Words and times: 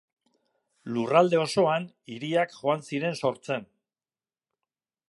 Lurralde 0.95 1.41
osoan 1.41 1.85
hiriak 2.15 2.57
joan 2.63 2.85
ziren 2.89 3.21
sortzen. 3.23 3.71